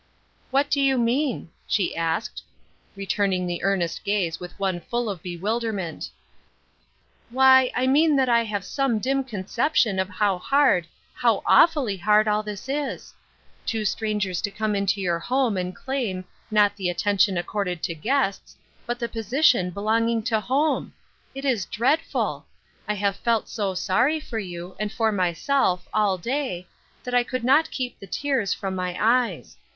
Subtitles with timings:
[0.49, 2.41] "What do you mean?" she asked,
[2.97, 6.09] returniug 14 Ruth Er shine's Crosset, he earnest gaze with one full of bewilderment"
[7.29, 11.97] Why, I mean that I have some dim concep iion of how hard, how awfully
[11.97, 16.77] hard all this is I Two strangers to come into your home and 3laim, not
[16.77, 18.57] the attention accorded to guests,
[18.87, 20.95] but :he position belonging to home!
[21.35, 22.47] It is dreadful!
[22.87, 26.65] I have felt so sorry for you, and for myself, all day,
[27.03, 29.57] that I could not keep the tears from my eyes.